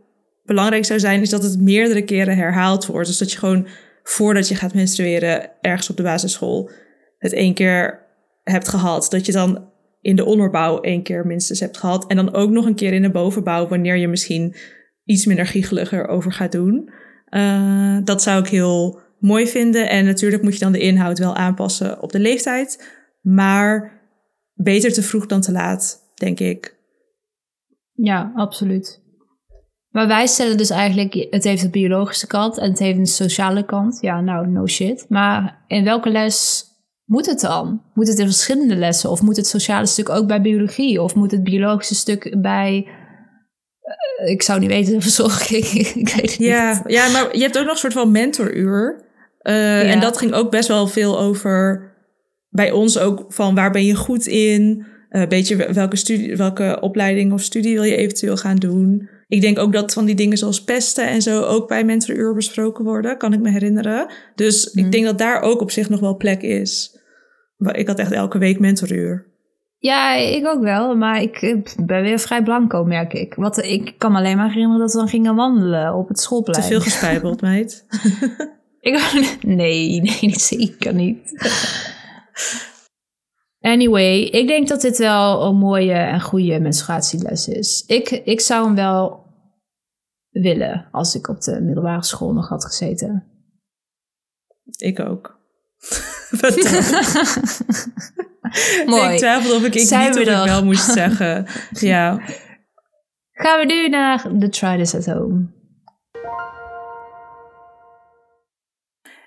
[0.50, 3.08] belangrijk zou zijn, is dat het meerdere keren herhaald wordt.
[3.08, 3.68] Dus dat je gewoon
[4.04, 6.70] voordat je gaat menstrueren ergens op de basisschool
[7.18, 8.06] het één keer
[8.44, 9.08] hebt gehad.
[9.10, 9.70] Dat je dan
[10.02, 12.08] in de onderbouw één keer minstens hebt gehad.
[12.08, 14.56] En dan ook nog een keer in de bovenbouw, wanneer je misschien
[15.04, 16.90] iets minder giecheliger over gaat doen.
[17.30, 19.90] Uh, dat zou ik heel mooi vinden.
[19.90, 22.98] En natuurlijk moet je dan de inhoud wel aanpassen op de leeftijd.
[23.22, 24.02] Maar
[24.54, 26.78] beter te vroeg dan te laat, denk ik.
[27.94, 28.99] Ja, absoluut.
[30.00, 33.66] Maar wij stellen dus eigenlijk, het heeft de biologische kant en het heeft een sociale
[33.66, 33.98] kant.
[34.02, 35.06] Ja, nou, no shit.
[35.10, 36.66] Maar in welke les
[37.06, 37.82] moet het dan?
[37.94, 39.10] Moet het in verschillende lessen?
[39.10, 41.02] Of moet het sociale stuk ook bij biologie?
[41.02, 42.88] Of moet het biologische stuk bij
[43.82, 45.66] eh, ik zou niet weten, verzorging.
[46.04, 46.94] ik weet het ja, niet.
[46.94, 49.02] Ja, maar je hebt ook nog een soort van mentoruur.
[49.42, 49.82] Uh, ja.
[49.82, 51.92] En dat ging ook best wel veel over
[52.50, 54.86] bij ons ook van waar ben je goed in?
[55.10, 59.18] Een uh, beetje welke, studie, welke opleiding of studie wil je eventueel gaan doen?
[59.30, 62.84] Ik denk ook dat van die dingen zoals pesten en zo ook bij mentoruur besproken
[62.84, 64.12] worden, kan ik me herinneren.
[64.36, 64.86] Dus mm.
[64.86, 66.98] ik denk dat daar ook op zich nog wel plek is.
[67.72, 69.28] Ik had echt elke week mentoruur.
[69.78, 73.36] Ja, ik ook wel, maar ik ben weer vrij blanco, merk ik.
[73.36, 76.62] Wat, ik kan me alleen maar herinneren dat we dan gingen wandelen op het schoolplein.
[76.62, 77.86] Te veel gespijbeld, meid.
[78.80, 79.00] ik,
[79.42, 81.32] nee, nee, zeker niet.
[83.60, 87.84] Anyway, ik denk dat dit wel een mooie en goede menstruatieles is.
[87.88, 89.28] Ik, ik zou hem wel
[90.30, 93.24] willen als ik op de middelbare school nog had gezeten.
[94.78, 95.38] Ik ook.
[98.86, 99.12] Mooi.
[99.12, 101.46] Ik twijfelde of ik, ik Zijn niet we of ik wel moest zeggen.
[101.94, 102.20] ja.
[103.32, 105.59] Gaan we nu naar de Try This at Home.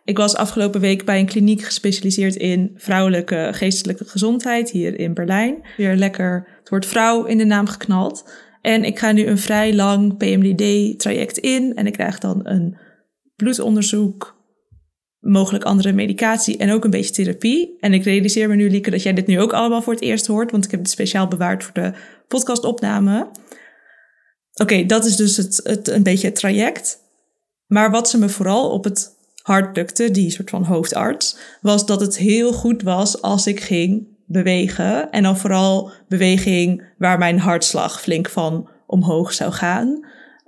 [0.04, 5.62] Ik was afgelopen week bij een kliniek gespecialiseerd in vrouwelijke geestelijke gezondheid hier in Berlijn.
[5.76, 8.30] Weer lekker het woord vrouw in de naam geknald.
[8.60, 12.78] En ik ga nu een vrij lang PMDD-traject in en ik krijg dan een
[13.36, 14.36] bloedonderzoek,
[15.18, 17.76] mogelijk andere medicatie en ook een beetje therapie.
[17.80, 20.26] En ik realiseer me nu, Lieke, dat jij dit nu ook allemaal voor het eerst
[20.26, 21.92] hoort, want ik heb het speciaal bewaard voor de
[22.28, 23.30] podcastopname.
[24.54, 26.98] Oké, dat is dus het, het, een beetje het traject.
[27.66, 32.00] Maar wat ze me vooral op het hart drukte, die soort van hoofdarts, was dat
[32.00, 35.10] het heel goed was als ik ging bewegen.
[35.10, 39.88] En dan vooral beweging waar mijn hartslag flink van omhoog zou gaan.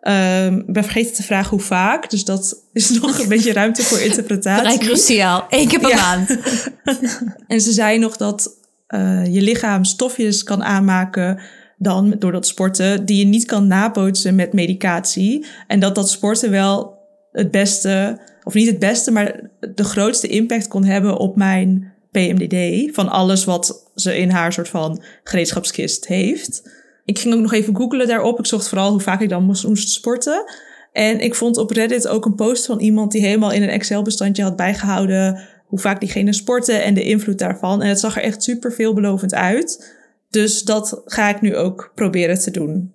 [0.09, 3.83] Um, ik ben vergeten te vragen hoe vaak, dus dat is nog een beetje ruimte
[3.83, 4.65] voor interpretatie.
[4.65, 5.97] Vrij cruciaal, één keer per Ja.
[5.97, 6.37] maand.
[7.47, 8.51] En ze zei nog dat
[8.95, 11.41] uh, je lichaam stofjes kan aanmaken
[11.79, 15.47] dan door dat sporten, die je niet kan nabootsen met medicatie.
[15.67, 16.99] En dat dat sporten wel
[17.33, 22.95] het beste, of niet het beste, maar de grootste impact kon hebben op mijn PMDD.
[22.95, 26.71] Van alles wat ze in haar soort van gereedschapskist heeft.
[27.05, 28.39] Ik ging ook nog even googlen daarop.
[28.39, 30.45] Ik zocht vooral hoe vaak ik dan moest, sporten.
[30.93, 34.43] En ik vond op Reddit ook een post van iemand die helemaal in een Excel-bestandje
[34.43, 37.83] had bijgehouden hoe vaak diegene sportte en de invloed daarvan.
[37.83, 39.97] En het zag er echt super veelbelovend uit.
[40.31, 42.93] Dus dat ga ik nu ook proberen te doen.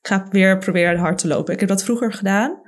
[0.00, 1.54] Ik ga weer proberen hard te lopen.
[1.54, 2.60] Ik heb dat vroeger gedaan.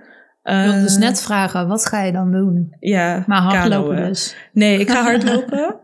[0.43, 2.77] Ik wilde dus Eh, net vragen, wat ga je dan doen?
[2.81, 4.09] Ja, Maar hardlopen kanoën.
[4.09, 4.37] dus.
[4.53, 5.77] Nee, ik ga hardlopen.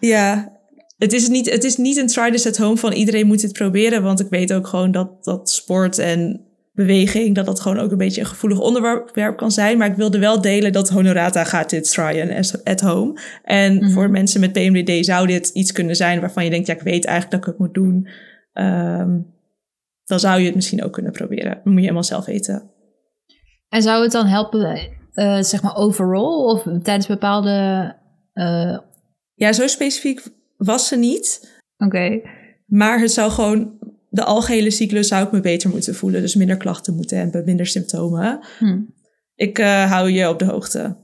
[0.00, 0.52] ja,
[0.98, 3.52] het is, niet, het is niet een try this at home van iedereen moet dit
[3.52, 4.02] proberen.
[4.02, 7.98] Want ik weet ook gewoon dat, dat sport en beweging, dat dat gewoon ook een
[7.98, 9.78] beetje een gevoelig onderwerp kan zijn.
[9.78, 13.20] Maar ik wilde wel delen dat Honorata gaat dit tryen at home.
[13.44, 13.90] En Mhm.
[13.90, 17.04] voor mensen met PMDD zou dit iets kunnen zijn waarvan je denkt, ja, ik weet
[17.04, 18.08] eigenlijk dat ik het moet doen.
[18.52, 19.10] Ehm,
[20.04, 21.54] dan zou je het misschien ook kunnen proberen.
[21.54, 22.70] Dat moet je helemaal zelf weten.
[23.68, 27.94] En zou het dan helpen, eh, zeg maar overall of tijdens bepaalde...
[28.32, 28.78] eh,
[29.34, 30.22] Ja, zo specifiek
[30.56, 31.56] was ze niet.
[31.78, 32.20] Oké,
[32.66, 33.78] Maar het zou gewoon,
[34.10, 36.20] de algehele cyclus zou ik me beter moeten voelen.
[36.20, 38.40] Dus minder klachten moeten hebben, minder symptomen.
[38.58, 38.80] hm.
[39.34, 40.96] Ik eh, hou je op de hoogte.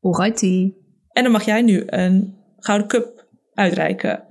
[0.00, 0.72] alrighty.
[1.08, 4.22] En dan mag jij nu een gouden cup uitreiken.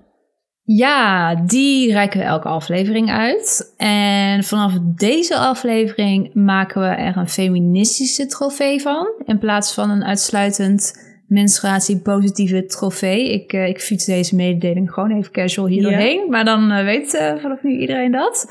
[0.76, 3.74] Ja, die reiken we elke aflevering uit.
[3.78, 9.08] En vanaf deze aflevering maken we er een feministische trofee van.
[9.26, 13.34] In plaats van een uitsluitend menstruatie-positieve trofee.
[13.34, 15.90] Ik, eh, ik fiets deze mededeling gewoon even casual hier Ja.
[15.90, 16.30] doorheen.
[16.30, 18.48] Maar dan eh, weet eh, vanaf nu iedereen dat.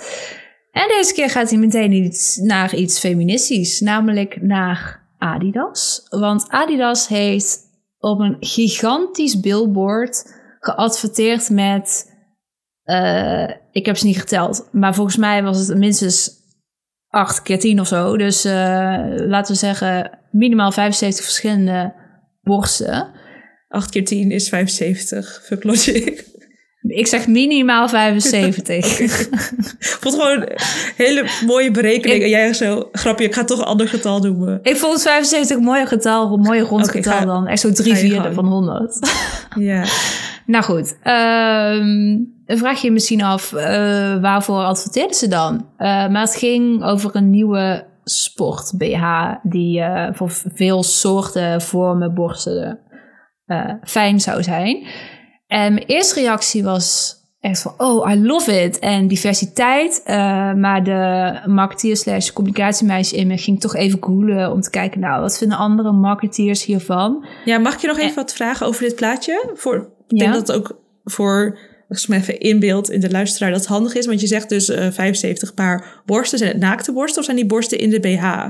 [0.73, 3.81] En deze keer gaat hij meteen iets, naar iets feministisch.
[3.81, 6.07] Namelijk naar Adidas.
[6.09, 7.59] Want Adidas heeft
[7.99, 10.37] op een gigantisch billboard
[10.69, 12.17] geadverteerd met.
[12.83, 16.31] eh, ik heb ze niet geteld, maar volgens mij was het minstens
[17.09, 18.17] 8 keer 10 of zo.
[18.17, 18.53] Dus uh,
[19.17, 21.95] laten we zeggen minimaal 75 verschillende
[22.43, 23.07] borsten.
[23.69, 25.41] 8 keer 10 is 75.
[25.45, 26.27] Fuck logic.
[26.81, 28.87] Ik zeg minimaal 75.
[30.01, 30.59] vond gewoon een
[30.97, 32.23] hele mooie berekening.
[32.23, 34.59] en jij zo, grapje, ik ga toch een ander getal noemen.
[34.63, 37.47] Ik vond 75 een mooie getal, een mooie rond getal dan.
[37.47, 38.99] Echt zo drie vierde van 100.
[39.59, 39.85] ja.
[40.49, 43.61] nou goed, um, dan vraag je je misschien af, uh,
[44.21, 45.55] waarvoor adverteerden ze dan?
[45.55, 52.15] Uh, maar het ging over een nieuwe sport BH die uh, voor veel soorten, vormen,
[52.15, 52.81] borsten
[53.85, 54.87] fijn zou zijn.
[55.47, 58.79] En mijn eerste reactie was echt van, oh, I love it.
[58.79, 60.03] En diversiteit.
[60.07, 60.15] Uh,
[60.53, 65.21] maar de marketeer slash communicatiemeisje in me ging toch even googlen om te kijken, nou,
[65.21, 67.27] wat vinden andere marketeers hiervan?
[67.45, 69.51] Ja, mag ik je nog even wat vragen over dit plaatje?
[69.55, 73.51] Voor, ik denk dat het ook voor, als ik me even inbeeld in de luisteraar,
[73.51, 74.07] dat handig is.
[74.07, 76.39] Want je zegt dus uh, eh, 75 paar borsten.
[76.39, 78.47] Zijn het naakte borsten of zijn die borsten in de BH?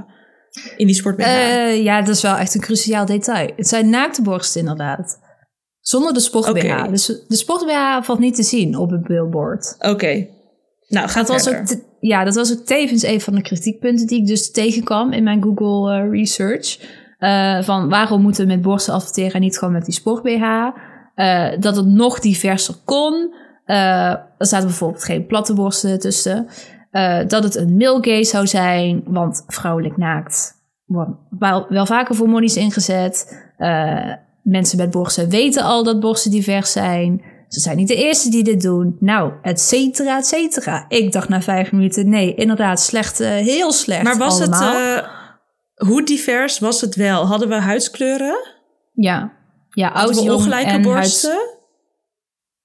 [0.77, 1.21] In die sport BH?
[1.21, 3.51] Uh, eh, ja, dat is wel echt een cruciaal detail.
[3.57, 5.19] Het zijn naakte borsten inderdaad.
[5.81, 6.89] Zonder de sport BH.
[6.91, 9.75] Dus de sport BH valt niet te zien op het billboard.
[9.79, 10.27] Oké.
[10.89, 14.21] Nou, gaat dat was ook Ja, dat was ook tevens een van de kritiekpunten die
[14.21, 16.79] ik dus tegenkwam in mijn Google uh, research.
[17.19, 20.43] Uh, van waarom moeten we met borsten adverteren en niet gewoon met die sport BH?
[21.19, 23.35] Uh, eh, dat het nog diverser kon.
[23.65, 26.49] er zaten bijvoorbeeld geen platte borsten tussen.
[27.27, 32.29] dat het een male gaze zou zijn, want vrouwelijk naakt wordt wel, wel vaker voor
[32.29, 33.43] monies ingezet
[34.43, 37.23] mensen met borsten weten al dat borsten divers zijn.
[37.49, 38.97] Ze zijn niet de eerste die dit doen.
[39.01, 40.85] Nou, et cetera, et cetera.
[40.89, 44.97] Ik dacht na vijf minuten, nee, inderdaad, slecht, heel slecht Maar was allemaal.
[44.97, 45.05] het,
[45.75, 47.27] hoe divers was het wel?
[47.27, 48.39] Hadden we huidskleuren?
[48.93, 49.33] Ja.
[49.79, 51.57] Ja, oud, ongelijke en borsten?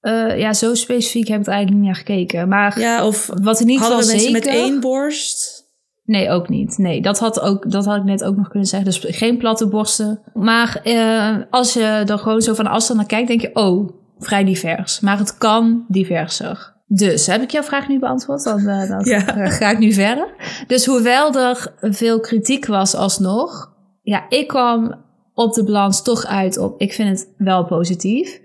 [0.00, 2.48] Uh, ja, zo specifiek heb ik eigenlijk niet naar gekeken.
[2.48, 4.32] Maar ja, of wat in ieder geval mensen zeker...
[4.32, 5.64] met één borst?
[6.04, 6.78] Nee, ook niet.
[6.78, 8.90] Nee, dat had, ook, dat had ik net ook nog kunnen zeggen.
[8.90, 10.20] Dus geen platte borsten.
[10.32, 14.44] Maar uh, als je er gewoon zo van afstand naar kijkt, denk je, oh, vrij
[14.44, 15.00] divers.
[15.00, 16.72] Maar het kan diverser.
[16.86, 18.44] Dus heb ik jouw vraag nu beantwoord?
[18.44, 19.20] Dan, uh, dan ja.
[19.60, 20.34] ga ik nu verder.
[20.66, 23.72] Dus hoewel er veel kritiek was alsnog,
[24.02, 25.02] ja, ik kwam
[25.34, 28.40] op de balans toch uit op, ik vind het wel positief.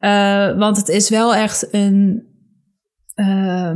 [0.00, 2.26] Uh, want het is wel echt een.
[3.14, 3.72] Uh,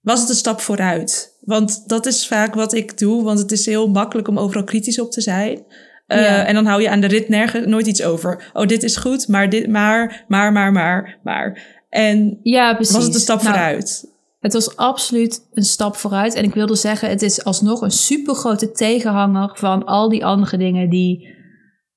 [0.00, 1.38] was het een stap vooruit?
[1.40, 5.00] Want dat is vaak wat ik doe, want het is heel makkelijk om overal kritisch
[5.00, 5.64] op te zijn.
[6.06, 8.50] Uh, En dan hou je aan de rit nergens nooit iets over.
[8.52, 11.62] Oh, dit is goed, maar dit, maar, maar, maar, maar, maar.
[11.88, 12.94] En ja, precies.
[12.94, 14.10] was het een stap nou, vooruit?
[14.40, 16.34] Het was absoluut een stap vooruit.
[16.34, 20.90] En ik wilde zeggen, het is alsnog een supergrote tegenhanger van al die andere dingen
[20.90, 21.31] die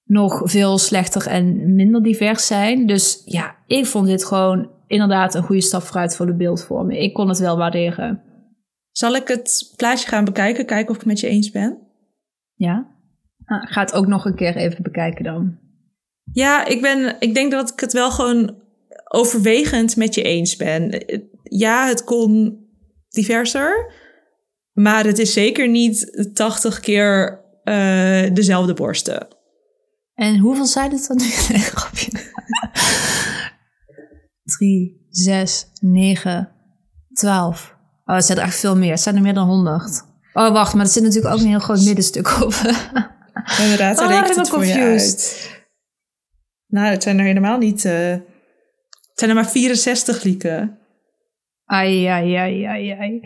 [0.05, 2.85] nog veel slechter en minder divers zijn.
[2.85, 6.99] Dus ja, ik vond dit gewoon inderdaad een goede stap vooruit voor de beeldvorming.
[6.99, 8.21] Ik kon het wel waarderen.
[8.91, 11.77] Zal ik het plaatje gaan bekijken, kijken of ik het met je eens ben?
[12.53, 12.93] Ja.
[13.45, 15.57] Nou, ga het ook nog een keer even bekijken dan.
[16.31, 18.55] Ja, ik, ben, ik denk dat ik het wel gewoon
[19.03, 21.05] overwegend met je eens ben.
[21.43, 22.59] Ja, het kon
[23.09, 23.93] diverser,
[24.71, 29.27] maar het is zeker niet 80 keer uh, dezelfde borsten.
[30.15, 31.23] En hoeveel zijn het dan nu?
[31.75, 32.33] Grapje.
[34.43, 36.51] 3, 6, 9,
[37.13, 37.75] 12.
[38.05, 38.91] Oh, het zijn er echt veel meer.
[38.91, 40.03] Het zijn er meer dan 100.
[40.33, 42.53] Oh, wacht, maar er zit natuurlijk ook een heel groot middenstuk op.
[43.61, 45.53] Inderdaad, daar oh, rekent het voor je uit.
[46.67, 47.85] Nou, het zijn er helemaal niet...
[47.85, 48.09] Uh,
[49.09, 50.77] het zijn er maar 64, Lieke.
[51.65, 53.21] Ai, ai, ai, ai, ai.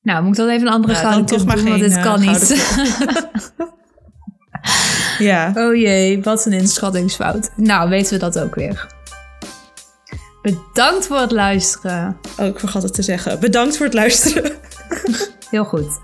[0.00, 2.02] Nou, moet ik dan even een andere nou, gouden toch maar doen, want dit uh,
[2.02, 2.48] kan niet.
[5.18, 5.52] ja.
[5.54, 7.50] Oh jee, wat een inschattingsfout.
[7.56, 8.86] Nou, weten we dat ook weer.
[10.42, 12.16] Bedankt voor het luisteren.
[12.38, 13.40] Oh, ik vergat het te zeggen.
[13.40, 14.52] Bedankt voor het luisteren.
[15.50, 16.00] Heel goed.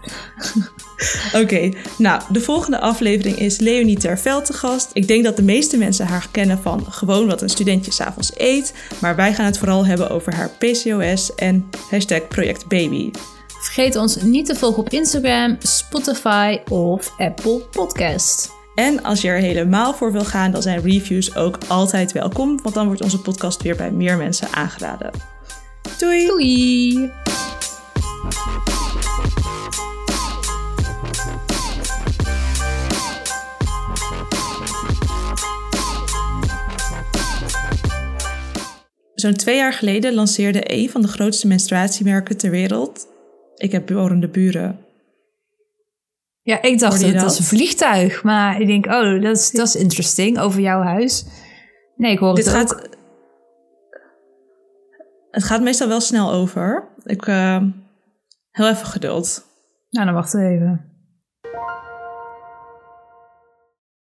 [1.43, 4.91] Oké, nou, de volgende aflevering is Leonie Terveld te gast.
[4.93, 8.75] Ik denk dat de meeste mensen haar kennen van gewoon wat een studentje s'avonds eet.
[9.01, 13.11] Maar wij gaan het vooral hebben over haar PCOS en hashtag Project Baby.
[13.49, 18.62] Vergeet ons niet te volgen op Instagram, Spotify of Apple Podcast.
[18.75, 22.75] En als je er helemaal voor wil gaan, dan zijn reviews ook altijd welkom, want
[22.75, 25.11] dan wordt onze podcast weer bij meer mensen aangeraden.
[25.99, 26.27] Doei!
[26.27, 27.11] Doei!
[39.15, 43.07] Zo'n twee jaar geleden lanceerde een van de grootste menstruatiemerken ter wereld.
[43.57, 44.79] Ik heb borende buren
[46.43, 48.23] ja, ik dacht dat, dat is een vliegtuig.
[48.23, 51.25] Maar ik denk, oh, dat is, dat is interesting over jouw huis.
[51.97, 52.87] Nee, ik hoor Dit het gaat, ook.
[55.31, 56.89] Het gaat meestal wel snel over.
[57.05, 57.63] Ik, uh,
[58.53, 59.47] Heel even geduld.
[59.91, 60.92] Nou, dan wachten we even.